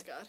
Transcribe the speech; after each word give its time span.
my 0.00 0.04
god. 0.14 0.28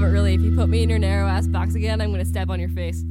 But 0.00 0.12
really. 0.12 0.32
If 0.32 0.40
you 0.40 0.54
put 0.56 0.70
me 0.70 0.82
in 0.82 0.88
your 0.88 0.98
narrow 0.98 1.28
ass 1.28 1.46
box 1.46 1.74
again, 1.74 2.00
I'm 2.00 2.08
going 2.08 2.20
to 2.20 2.28
step 2.28 2.48
on 2.48 2.58
your 2.58 2.70
face. 2.70 3.04